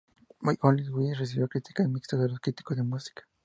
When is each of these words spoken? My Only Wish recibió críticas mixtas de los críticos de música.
My 0.45 0.57
Only 0.63 0.89
Wish 0.89 1.19
recibió 1.19 1.47
críticas 1.47 1.87
mixtas 1.87 2.19
de 2.21 2.29
los 2.29 2.39
críticos 2.39 2.75
de 2.75 2.81
música. 2.81 3.21